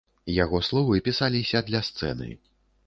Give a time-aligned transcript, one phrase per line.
[0.43, 2.37] Яго словы пісаліся для сцэны.